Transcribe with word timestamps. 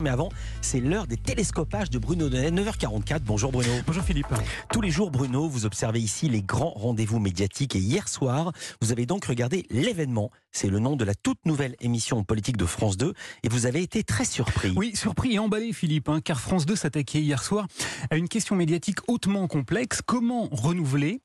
Mais 0.00 0.10
avant, 0.10 0.30
c'est 0.62 0.80
l'heure 0.80 1.06
des 1.06 1.18
télescopages 1.18 1.90
de 1.90 1.98
Bruno 1.98 2.30
Donnet, 2.30 2.50
9h44. 2.50 3.20
Bonjour 3.20 3.52
Bruno. 3.52 3.70
Bonjour 3.86 4.02
Philippe. 4.02 4.28
Tous 4.72 4.80
les 4.80 4.90
jours, 4.90 5.10
Bruno, 5.10 5.46
vous 5.46 5.66
observez 5.66 6.00
ici 6.00 6.28
les 6.28 6.42
grands 6.42 6.70
rendez-vous 6.70 7.18
médiatiques 7.18 7.76
et 7.76 7.80
hier 7.80 8.08
soir, 8.08 8.52
vous 8.80 8.92
avez 8.92 9.04
donc 9.04 9.26
regardé 9.26 9.66
l'événement. 9.68 10.30
C'est 10.52 10.68
le 10.68 10.78
nom 10.78 10.96
de 10.96 11.04
la 11.04 11.14
toute 11.14 11.44
nouvelle 11.44 11.76
émission 11.80 12.24
politique 12.24 12.56
de 12.56 12.64
France 12.64 12.96
2 12.96 13.12
et 13.42 13.48
vous 13.48 13.66
avez 13.66 13.82
été 13.82 14.02
très 14.02 14.24
surpris. 14.24 14.72
Oui, 14.74 14.96
surpris 14.96 15.34
et 15.34 15.38
emballé 15.38 15.74
Philippe, 15.74 16.08
hein, 16.08 16.20
car 16.24 16.40
France 16.40 16.64
2 16.64 16.76
s'attaquait 16.76 17.20
hier 17.20 17.42
soir 17.42 17.66
à 18.10 18.16
une 18.16 18.28
question 18.28 18.56
médiatique 18.56 18.98
hautement 19.06 19.46
complexe. 19.48 20.00
Comment 20.04 20.48
renouveler 20.50 21.20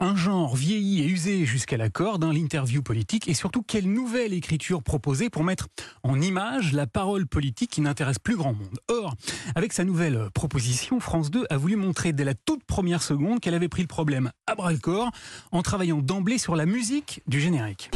un 0.00 0.16
genre 0.16 0.56
vieilli 0.56 1.02
et 1.02 1.06
usé 1.06 1.44
jusqu'à 1.44 1.76
la 1.76 1.88
corde, 1.88 2.24
hein, 2.24 2.32
l'interview 2.32 2.82
politique, 2.82 3.28
et 3.28 3.34
surtout 3.34 3.62
quelle 3.62 3.90
nouvelle 3.90 4.32
écriture 4.32 4.82
proposer 4.82 5.30
pour 5.30 5.44
mettre 5.44 5.68
en 6.02 6.20
image 6.20 6.72
la 6.72 6.86
parole 6.86 7.26
politique 7.26 7.70
qui 7.70 7.80
n'intéresse 7.80 8.18
plus 8.18 8.36
grand 8.36 8.52
monde. 8.52 8.78
Or, 8.88 9.14
avec 9.54 9.72
sa 9.72 9.84
nouvelle 9.84 10.28
proposition, 10.34 11.00
France 11.00 11.30
2 11.30 11.46
a 11.50 11.56
voulu 11.56 11.76
montrer 11.76 12.12
dès 12.12 12.24
la 12.24 12.34
toute 12.34 12.64
première 12.64 13.02
seconde 13.02 13.40
qu'elle 13.40 13.54
avait 13.54 13.68
pris 13.68 13.82
le 13.82 13.88
problème 13.88 14.30
à 14.46 14.54
bras 14.54 14.72
le 14.72 14.78
corps 14.78 15.10
en 15.52 15.62
travaillant 15.62 15.98
d'emblée 15.98 16.38
sur 16.38 16.56
la 16.56 16.66
musique 16.66 17.22
du 17.26 17.40
générique. 17.40 17.90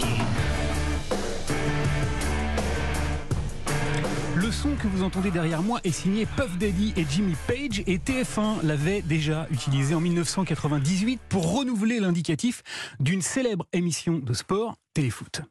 Le 4.50 4.54
son 4.54 4.74
que 4.74 4.88
vous 4.88 5.04
entendez 5.04 5.30
derrière 5.30 5.62
moi 5.62 5.78
est 5.84 5.92
signé 5.92 6.26
Puff 6.26 6.58
Daddy 6.58 6.92
et 6.96 7.06
Jimmy 7.08 7.36
Page 7.46 7.84
et 7.86 7.98
TF1 7.98 8.64
l'avait 8.64 9.00
déjà 9.00 9.46
utilisé 9.52 9.94
en 9.94 10.00
1998 10.00 11.20
pour 11.28 11.56
renouveler 11.56 12.00
l'indicatif 12.00 12.64
d'une 12.98 13.22
célèbre 13.22 13.64
émission 13.72 14.18
de 14.18 14.32
sport, 14.32 14.74
Téléfoot. 14.92 15.42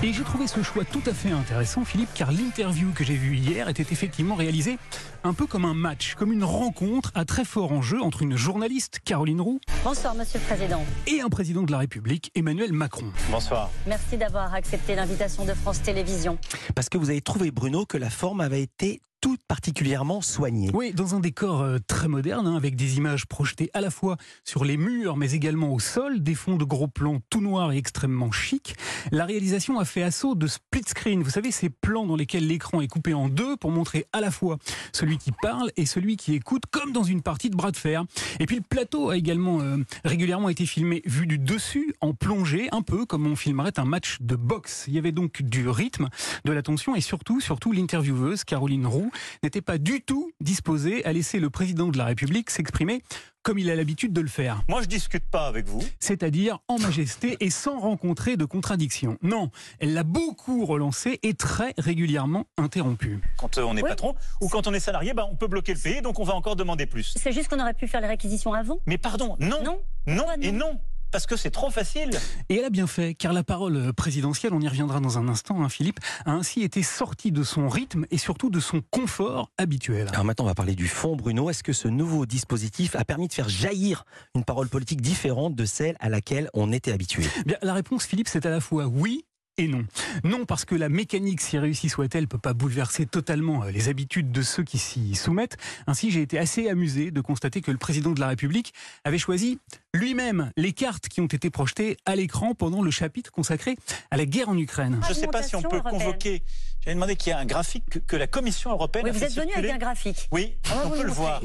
Et 0.00 0.12
j'ai 0.12 0.22
trouvé 0.22 0.46
ce 0.46 0.62
choix 0.62 0.84
tout 0.84 1.02
à 1.06 1.12
fait 1.12 1.32
intéressant, 1.32 1.84
Philippe, 1.84 2.10
car 2.14 2.30
l'interview 2.30 2.92
que 2.94 3.02
j'ai 3.02 3.16
vue 3.16 3.36
hier 3.36 3.68
était 3.68 3.82
effectivement 3.82 4.36
réalisée 4.36 4.78
un 5.24 5.34
peu 5.34 5.44
comme 5.44 5.64
un 5.64 5.74
match, 5.74 6.14
comme 6.14 6.32
une 6.32 6.44
rencontre 6.44 7.10
à 7.16 7.24
très 7.24 7.44
fort 7.44 7.72
enjeu 7.72 8.00
entre 8.00 8.22
une 8.22 8.36
journaliste, 8.36 9.00
Caroline 9.04 9.40
Roux. 9.40 9.58
Bonsoir, 9.82 10.14
Monsieur 10.14 10.38
le 10.38 10.44
Président. 10.44 10.84
Et 11.08 11.20
un 11.20 11.28
président 11.28 11.64
de 11.64 11.72
la 11.72 11.78
République, 11.78 12.30
Emmanuel 12.36 12.72
Macron. 12.72 13.12
Bonsoir. 13.28 13.70
Merci 13.88 14.16
d'avoir 14.16 14.54
accepté 14.54 14.94
l'invitation 14.94 15.44
de 15.44 15.52
France 15.52 15.82
Télévisions. 15.82 16.38
Parce 16.76 16.88
que 16.88 16.96
vous 16.96 17.10
avez 17.10 17.20
trouvé, 17.20 17.50
Bruno, 17.50 17.84
que 17.84 17.98
la 17.98 18.10
forme 18.10 18.40
avait 18.40 18.62
été 18.62 19.00
toute 19.20 19.40
particulièrement 19.48 20.20
soignée. 20.20 20.70
Oui, 20.72 20.92
dans 20.92 21.14
un 21.14 21.20
décor 21.20 21.62
euh, 21.62 21.78
très 21.86 22.08
moderne, 22.08 22.46
hein, 22.46 22.56
avec 22.56 22.76
des 22.76 22.98
images 22.98 23.26
projetées 23.26 23.70
à 23.74 23.80
la 23.80 23.90
fois 23.90 24.16
sur 24.44 24.64
les 24.64 24.76
murs, 24.76 25.16
mais 25.16 25.32
également 25.32 25.72
au 25.72 25.80
sol, 25.80 26.22
des 26.22 26.34
fonds 26.34 26.56
de 26.56 26.64
gros 26.64 26.88
plans 26.88 27.20
tout 27.30 27.40
noirs 27.40 27.72
et 27.72 27.76
extrêmement 27.76 28.30
chics. 28.30 28.74
La 29.10 29.24
réalisation 29.24 29.78
a 29.78 29.84
fait 29.84 30.02
assaut 30.02 30.34
de 30.34 30.46
split 30.46 30.84
screen. 30.86 31.22
Vous 31.22 31.30
savez, 31.30 31.50
ces 31.50 31.68
plans 31.68 32.06
dans 32.06 32.16
lesquels 32.16 32.46
l'écran 32.46 32.80
est 32.80 32.88
coupé 32.88 33.14
en 33.14 33.28
deux 33.28 33.56
pour 33.56 33.70
montrer 33.70 34.06
à 34.12 34.20
la 34.20 34.30
fois 34.30 34.58
celui 34.92 35.18
qui 35.18 35.32
parle 35.32 35.70
et 35.76 35.86
celui 35.86 36.16
qui 36.16 36.34
écoute, 36.34 36.64
comme 36.70 36.92
dans 36.92 37.02
une 37.02 37.22
partie 37.22 37.50
de 37.50 37.56
bras 37.56 37.70
de 37.70 37.76
fer. 37.76 38.04
Et 38.40 38.46
puis 38.46 38.56
le 38.56 38.62
plateau 38.62 39.10
a 39.10 39.16
également 39.16 39.60
euh, 39.60 39.78
régulièrement 40.04 40.48
été 40.48 40.66
filmé 40.66 41.02
vu 41.06 41.26
du 41.26 41.38
dessus, 41.38 41.94
en 42.00 42.14
plongée, 42.14 42.68
un 42.72 42.82
peu 42.82 43.04
comme 43.04 43.26
on 43.26 43.36
filmerait 43.36 43.78
un 43.78 43.84
match 43.84 44.18
de 44.20 44.36
boxe. 44.36 44.84
Il 44.86 44.94
y 44.94 44.98
avait 44.98 45.12
donc 45.12 45.42
du 45.42 45.68
rythme, 45.68 46.08
de 46.44 46.52
l'attention 46.52 46.94
et 46.94 47.00
surtout, 47.00 47.40
surtout 47.40 47.72
l'intervieweuse 47.72 48.44
Caroline 48.44 48.86
Roux 48.86 49.07
n'était 49.42 49.62
pas 49.62 49.78
du 49.78 50.00
tout 50.00 50.32
disposé 50.40 51.04
à 51.04 51.12
laisser 51.12 51.40
le 51.40 51.50
président 51.50 51.88
de 51.88 51.98
la 51.98 52.04
République 52.06 52.50
s'exprimer 52.50 53.02
comme 53.42 53.58
il 53.58 53.70
a 53.70 53.76
l'habitude 53.76 54.12
de 54.12 54.20
le 54.20 54.28
faire. 54.28 54.62
Moi, 54.68 54.82
je 54.82 54.88
discute 54.88 55.24
pas 55.24 55.46
avec 55.46 55.66
vous. 55.66 55.82
C'est-à-dire 56.00 56.58
en 56.68 56.78
majesté 56.78 57.38
et 57.40 57.48
sans 57.48 57.78
rencontrer 57.78 58.36
de 58.36 58.44
contradictions. 58.44 59.16
Non, 59.22 59.50
elle 59.78 59.94
l'a 59.94 60.02
beaucoup 60.02 60.66
relancé 60.66 61.18
et 61.22 61.32
très 61.32 61.72
régulièrement 61.78 62.44
interrompu. 62.58 63.20
Quand 63.38 63.56
euh, 63.56 63.62
on 63.62 63.74
est 63.76 63.82
patron 63.82 64.14
ou 64.42 64.48
quand 64.48 64.66
on 64.66 64.74
est 64.74 64.80
salarié, 64.80 65.14
bah, 65.14 65.26
on 65.30 65.36
peut 65.36 65.46
bloquer 65.46 65.72
le 65.72 65.80
pays, 65.80 66.02
donc 66.02 66.18
on 66.18 66.24
va 66.24 66.34
encore 66.34 66.56
demander 66.56 66.84
plus. 66.84 67.14
C'est 67.16 67.32
juste 67.32 67.48
qu'on 67.48 67.60
aurait 67.60 67.72
pu 67.72 67.88
faire 67.88 68.02
les 68.02 68.08
réquisitions 68.08 68.52
avant? 68.52 68.80
Mais 68.86 68.98
pardon, 68.98 69.36
non, 69.40 69.62
Non? 69.62 69.80
Non 70.06 70.24
Pourquoi 70.24 70.34
et 70.42 70.52
non. 70.52 70.78
Parce 71.10 71.26
que 71.26 71.36
c'est 71.36 71.50
trop 71.50 71.70
facile. 71.70 72.10
Et 72.48 72.56
elle 72.56 72.64
a 72.64 72.70
bien 72.70 72.86
fait, 72.86 73.14
car 73.14 73.32
la 73.32 73.42
parole 73.42 73.92
présidentielle, 73.94 74.52
on 74.52 74.60
y 74.60 74.68
reviendra 74.68 75.00
dans 75.00 75.18
un 75.18 75.28
instant, 75.28 75.62
hein, 75.62 75.68
Philippe, 75.68 76.00
a 76.26 76.32
ainsi 76.32 76.62
été 76.62 76.82
sortie 76.82 77.32
de 77.32 77.42
son 77.42 77.68
rythme 77.68 78.04
et 78.10 78.18
surtout 78.18 78.50
de 78.50 78.60
son 78.60 78.82
confort 78.90 79.50
habituel. 79.56 80.08
Alors 80.12 80.24
maintenant, 80.24 80.44
on 80.44 80.48
va 80.48 80.54
parler 80.54 80.74
du 80.74 80.86
fond, 80.86 81.16
Bruno. 81.16 81.48
Est-ce 81.48 81.62
que 81.62 81.72
ce 81.72 81.88
nouveau 81.88 82.26
dispositif 82.26 82.94
a 82.94 83.04
permis 83.04 83.28
de 83.28 83.32
faire 83.32 83.48
jaillir 83.48 84.04
une 84.34 84.44
parole 84.44 84.68
politique 84.68 85.00
différente 85.00 85.54
de 85.54 85.64
celle 85.64 85.96
à 86.00 86.10
laquelle 86.10 86.50
on 86.52 86.72
était 86.72 86.92
habitué? 86.92 87.24
Bien, 87.46 87.56
la 87.62 87.72
réponse, 87.72 88.04
Philippe, 88.04 88.28
c'est 88.28 88.44
à 88.44 88.50
la 88.50 88.60
fois 88.60 88.86
oui 88.86 89.24
et 89.58 89.66
non. 89.66 89.84
Non, 90.24 90.44
parce 90.46 90.64
que 90.64 90.74
la 90.74 90.88
mécanique, 90.88 91.40
si 91.40 91.58
réussie 91.58 91.88
soit-elle, 91.88 92.28
peut 92.28 92.38
pas 92.38 92.54
bouleverser 92.54 93.06
totalement 93.06 93.64
euh, 93.64 93.70
les 93.70 93.88
habitudes 93.88 94.30
de 94.30 94.42
ceux 94.42 94.62
qui 94.62 94.78
s'y 94.78 95.16
soumettent. 95.16 95.56
Ainsi, 95.86 96.10
j'ai 96.10 96.22
été 96.22 96.38
assez 96.38 96.68
amusé 96.68 97.10
de 97.10 97.20
constater 97.20 97.60
que 97.60 97.72
le 97.72 97.76
président 97.76 98.12
de 98.12 98.20
la 98.20 98.28
République 98.28 98.72
avait 99.04 99.18
choisi 99.18 99.58
lui-même 99.94 100.52
les 100.56 100.72
cartes 100.72 101.08
qui 101.08 101.20
ont 101.20 101.26
été 101.26 101.50
projetées 101.50 101.96
à 102.04 102.14
l'écran 102.16 102.54
pendant 102.54 102.82
le 102.82 102.90
chapitre 102.90 103.30
consacré 103.30 103.76
à 104.10 104.16
la 104.16 104.26
guerre 104.26 104.48
en 104.48 104.56
Ukraine. 104.58 105.00
Je 105.04 105.10
ne 105.10 105.14
sais 105.14 105.26
pas 105.28 105.42
si 105.42 105.56
on 105.56 105.62
peut 105.62 105.80
convoquer. 105.80 106.42
J'avais 106.80 106.94
demandé 106.94 107.16
qu'il 107.16 107.32
y 107.32 107.36
ait 107.36 107.38
un 107.38 107.44
graphique 107.46 107.84
que, 107.90 107.98
que 107.98 108.16
la 108.16 108.26
Commission 108.26 108.70
européenne 108.70 109.04
Oui, 109.04 109.10
a 109.10 109.12
vous 109.12 109.18
fait 109.18 109.26
êtes 109.26 109.32
venu 109.34 109.46
circuler. 109.48 109.68
avec 109.70 109.82
un 109.82 109.84
graphique. 109.86 110.28
Oui, 110.30 110.54
va 110.64 110.82
on 110.84 110.88
vous 110.90 110.96
peut 110.96 111.02
le 111.04 111.10
voir. 111.12 111.40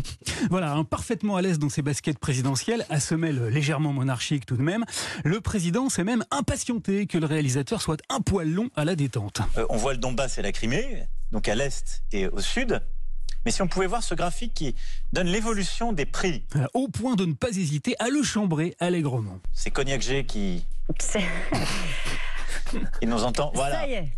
Voilà, 0.49 0.73
un 0.73 0.83
parfaitement 0.83 1.35
à 1.37 1.41
l'aise 1.41 1.57
dans 1.59 1.69
ses 1.69 1.81
baskets 1.81 2.19
présidentielles, 2.19 2.85
à 2.89 2.99
semelle 2.99 3.47
légèrement 3.47 3.93
monarchique 3.93 4.45
tout 4.45 4.57
de 4.57 4.61
même. 4.61 4.85
Le 5.23 5.41
président 5.41 5.89
s'est 5.89 6.03
même 6.03 6.23
impatienté 6.31 7.07
que 7.07 7.17
le 7.17 7.25
réalisateur 7.25 7.81
soit 7.81 8.01
un 8.09 8.19
poil 8.19 8.49
long 8.49 8.69
à 8.75 8.85
la 8.85 8.95
détente. 8.95 9.41
Euh, 9.57 9.65
on 9.69 9.77
voit 9.77 9.93
le 9.93 9.99
Donbass 9.99 10.37
et 10.37 10.41
la 10.41 10.51
Crimée, 10.51 11.05
donc 11.31 11.47
à 11.47 11.55
l'est 11.55 12.03
et 12.11 12.27
au 12.27 12.39
sud. 12.39 12.81
Mais 13.45 13.51
si 13.51 13.61
on 13.61 13.67
pouvait 13.67 13.87
voir 13.87 14.03
ce 14.03 14.15
graphique 14.15 14.53
qui 14.53 14.75
donne 15.11 15.27
l'évolution 15.27 15.93
des 15.93 16.05
prix, 16.05 16.43
Au 16.73 16.87
point 16.87 17.15
de 17.15 17.25
ne 17.25 17.33
pas 17.33 17.49
hésiter 17.49 17.95
à 17.99 18.09
le 18.09 18.23
chambrer 18.23 18.75
allègrement. 18.79 19.39
c'est 19.53 19.71
Cognac 19.71 20.01
G 20.01 20.25
qui, 20.25 20.65
Qui 22.99 23.07
nous 23.07 23.23
entend. 23.23 23.51
Voilà. 23.53 23.81
Ça 23.81 23.87
y 23.87 23.93
est. 23.93 24.11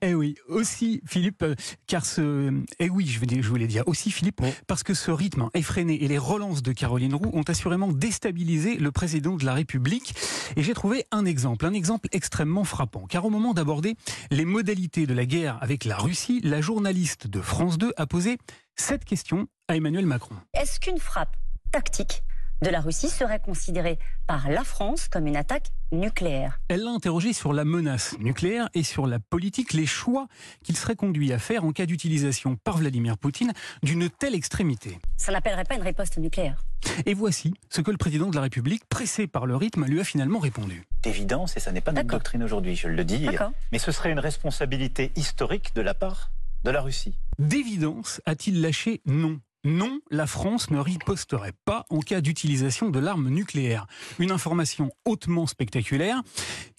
Eh 0.00 0.14
oui, 0.14 0.36
aussi 0.48 1.02
Philippe, 1.06 1.42
euh, 1.42 1.54
car 1.86 2.04
ce, 2.04 2.52
eh 2.78 2.88
oui, 2.90 3.06
je, 3.06 3.18
veux 3.18 3.26
dire, 3.26 3.42
je 3.42 3.48
voulais 3.48 3.66
dire 3.66 3.82
aussi 3.86 4.10
Philippe, 4.10 4.40
Oui. 4.42 4.50
parce 4.66 4.82
que 4.82 4.94
ce 4.94 5.10
rythme 5.10 5.48
effréné 5.54 6.02
et 6.02 6.08
les 6.08 6.18
relances 6.18 6.62
de 6.62 6.72
Caroline 6.72 7.14
Roux 7.14 7.30
ont 7.32 7.42
assurément 7.42 7.88
déstabilisé 7.92 8.76
le 8.76 8.92
président 8.92 9.36
de 9.36 9.44
la 9.44 9.54
République. 9.54 10.14
Et 10.56 10.62
j'ai 10.62 10.74
trouvé 10.74 11.04
un 11.10 11.24
exemple, 11.24 11.66
un 11.66 11.72
exemple 11.72 12.08
extrêmement 12.12 12.64
frappant, 12.64 13.06
car 13.08 13.24
au 13.24 13.30
moment 13.30 13.54
d'aborder 13.54 13.96
les 14.30 14.44
modalités 14.44 15.06
de 15.06 15.14
la 15.14 15.26
guerre 15.26 15.58
avec 15.60 15.84
la 15.84 15.96
Russie, 15.96 16.40
la 16.44 16.60
journaliste 16.60 17.26
de 17.26 17.40
France 17.40 17.78
2 17.78 17.92
a 17.96 18.06
posé 18.06 18.38
cette 18.76 19.04
question 19.04 19.46
à 19.68 19.76
Emmanuel 19.76 20.06
Macron. 20.06 20.34
Est-ce 20.54 20.80
qu'une 20.80 20.98
frappe 20.98 21.36
tactique 21.72 22.22
de 22.62 22.70
la 22.70 22.80
Russie 22.80 23.08
serait 23.08 23.40
considérée 23.40 23.98
par 24.26 24.48
la 24.48 24.62
France 24.62 25.08
comme 25.08 25.26
une 25.26 25.36
attaque 25.36 25.70
nucléaire 25.90 26.60
Elle 26.68 26.84
l'a 26.84 26.90
interrogé 26.90 27.32
sur 27.32 27.52
la 27.52 27.64
menace 27.64 28.16
nucléaire 28.20 28.68
et 28.74 28.84
sur 28.84 29.06
la 29.06 29.18
politique, 29.18 29.72
les 29.72 29.84
choix 29.84 30.28
qu'il 30.62 30.76
serait 30.76 30.94
conduit 30.94 31.32
à 31.32 31.38
faire 31.38 31.64
en 31.64 31.72
cas 31.72 31.86
d'utilisation 31.86 32.56
par 32.56 32.78
Vladimir 32.78 33.18
Poutine 33.18 33.52
d'une 33.82 34.08
telle 34.08 34.34
extrémité. 34.34 34.98
Ça 35.16 35.32
n'appellerait 35.32 35.64
pas 35.64 35.74
une 35.74 35.82
riposte 35.82 36.18
nucléaire. 36.18 36.62
Et 37.04 37.14
voici 37.14 37.52
ce 37.68 37.80
que 37.80 37.90
le 37.90 37.96
président 37.96 38.30
de 38.30 38.36
la 38.36 38.42
République, 38.42 38.84
pressé 38.88 39.26
par 39.26 39.46
le 39.46 39.56
rythme, 39.56 39.84
lui 39.84 40.00
a 40.00 40.04
finalement 40.04 40.38
répondu. 40.38 40.84
D'évidence, 41.02 41.56
et 41.56 41.60
ça 41.60 41.72
n'est 41.72 41.80
pas 41.80 41.92
notre 41.92 42.08
doctrine 42.08 42.44
aujourd'hui, 42.44 42.76
je 42.76 42.88
le 42.88 43.04
dis. 43.04 43.26
Mais 43.72 43.78
ce 43.78 43.90
serait 43.90 44.12
une 44.12 44.20
responsabilité 44.20 45.10
historique 45.16 45.74
de 45.74 45.80
la 45.80 45.94
part 45.94 46.30
de 46.64 46.70
la 46.70 46.80
Russie. 46.80 47.14
D'évidence, 47.38 48.20
a-t-il 48.24 48.60
lâché 48.60 49.00
non? 49.06 49.40
Non, 49.64 50.00
la 50.10 50.26
France 50.26 50.70
ne 50.70 50.78
riposterait 50.78 51.54
pas 51.64 51.86
en 51.88 52.00
cas 52.00 52.20
d'utilisation 52.20 52.90
de 52.90 52.98
l'arme 52.98 53.28
nucléaire. 53.28 53.86
Une 54.18 54.32
information 54.32 54.90
hautement 55.04 55.46
spectaculaire 55.46 56.22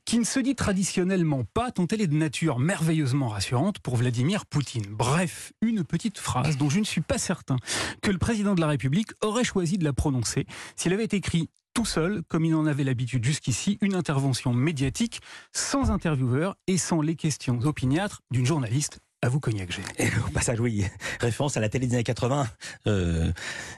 qui 0.05 0.19
ne 0.19 0.25
se 0.25 0.39
dit 0.39 0.55
traditionnellement 0.55 1.45
pas 1.45 1.71
tant 1.71 1.87
elle 1.87 2.01
est 2.01 2.07
de 2.07 2.15
nature 2.15 2.59
merveilleusement 2.59 3.29
rassurante 3.29 3.79
pour 3.79 3.95
Vladimir 3.95 4.45
Poutine. 4.45 4.85
Bref, 4.89 5.53
une 5.61 5.85
petite 5.85 6.17
phrase 6.17 6.57
dont 6.57 6.69
je 6.69 6.79
ne 6.79 6.83
suis 6.83 6.99
pas 6.99 7.17
certain 7.17 7.55
que 8.01 8.11
le 8.11 8.17
président 8.17 8.53
de 8.53 8.59
la 8.61 8.67
République 8.67 9.11
aurait 9.21 9.45
choisi 9.45 9.77
de 9.77 9.85
la 9.85 9.93
prononcer 9.93 10.45
s'il 10.75 10.91
avait 10.91 11.05
écrit 11.05 11.49
tout 11.73 11.85
seul, 11.85 12.21
comme 12.27 12.45
il 12.45 12.53
en 12.53 12.65
avait 12.65 12.83
l'habitude 12.83 13.23
jusqu'ici, 13.23 13.77
une 13.81 13.95
intervention 13.95 14.53
médiatique 14.53 15.21
sans 15.53 15.89
intervieweur 15.89 16.55
et 16.67 16.77
sans 16.77 17.01
les 17.01 17.15
questions 17.15 17.59
opiniâtres 17.61 18.21
d'une 18.29 18.45
journaliste. 18.45 18.99
À 19.23 19.29
vous, 19.29 19.39
Cognac 19.39 19.71
G. 19.71 19.81
Et 19.99 20.09
Au 20.27 20.29
passage, 20.31 20.59
oui, 20.59 20.83
référence 21.21 21.55
à 21.55 21.61
la 21.61 21.69
télé 21.69 21.87
des 21.87 21.93
années 21.93 22.03
80. 22.03 22.45
Euh, 22.87 23.31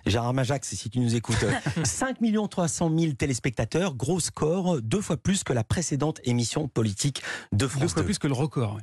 Gérard 0.07 0.33
Majax, 0.33 0.73
si 0.73 0.89
tu 0.89 0.99
nous 0.99 1.13
écoutes. 1.13 1.45
5 1.83 2.17
300 2.49 2.91
000 2.97 3.13
téléspectateurs, 3.13 3.93
gros 3.93 4.19
score, 4.19 4.81
deux 4.81 5.01
fois 5.01 5.17
plus 5.17 5.43
que 5.43 5.53
la 5.53 5.63
précédente 5.63 6.19
émission 6.23 6.67
politique 6.67 7.21
de 7.51 7.57
Deux 7.59 7.67
France 7.67 7.93
fois 7.93 8.01
2. 8.01 8.05
plus 8.05 8.17
que 8.17 8.25
le 8.25 8.33
record. 8.33 8.73
ouais. 8.73 8.81